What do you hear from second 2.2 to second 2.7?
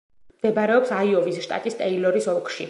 ოლქში.